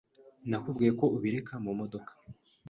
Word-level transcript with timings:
Nakubwiye 0.49 0.91
ko 0.99 1.05
ubireka 1.15 1.53
mu 1.63 1.71
modoka. 1.79 2.11